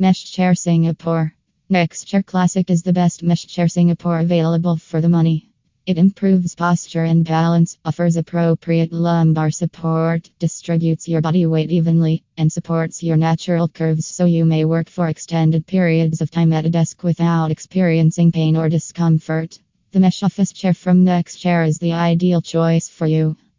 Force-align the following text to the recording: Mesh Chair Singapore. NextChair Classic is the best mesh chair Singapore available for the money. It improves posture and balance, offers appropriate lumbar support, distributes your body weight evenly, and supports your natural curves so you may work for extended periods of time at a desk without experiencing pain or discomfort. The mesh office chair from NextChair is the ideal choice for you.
Mesh 0.00 0.30
Chair 0.30 0.54
Singapore. 0.54 1.34
NextChair 1.72 2.24
Classic 2.24 2.70
is 2.70 2.84
the 2.84 2.92
best 2.92 3.24
mesh 3.24 3.48
chair 3.48 3.66
Singapore 3.66 4.20
available 4.20 4.76
for 4.76 5.00
the 5.00 5.08
money. 5.08 5.50
It 5.86 5.98
improves 5.98 6.54
posture 6.54 7.02
and 7.02 7.24
balance, 7.24 7.76
offers 7.84 8.16
appropriate 8.16 8.92
lumbar 8.92 9.50
support, 9.50 10.30
distributes 10.38 11.08
your 11.08 11.20
body 11.20 11.46
weight 11.46 11.72
evenly, 11.72 12.22
and 12.36 12.52
supports 12.52 13.02
your 13.02 13.16
natural 13.16 13.66
curves 13.66 14.06
so 14.06 14.24
you 14.24 14.44
may 14.44 14.64
work 14.64 14.88
for 14.88 15.08
extended 15.08 15.66
periods 15.66 16.20
of 16.20 16.30
time 16.30 16.52
at 16.52 16.64
a 16.64 16.70
desk 16.70 17.02
without 17.02 17.50
experiencing 17.50 18.30
pain 18.30 18.56
or 18.56 18.68
discomfort. 18.68 19.58
The 19.90 19.98
mesh 19.98 20.22
office 20.22 20.52
chair 20.52 20.74
from 20.74 21.04
NextChair 21.04 21.66
is 21.66 21.78
the 21.78 21.94
ideal 21.94 22.40
choice 22.40 22.88
for 22.88 23.08
you. 23.08 23.36